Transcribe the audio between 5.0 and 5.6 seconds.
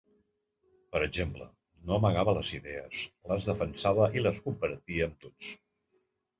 amb tots.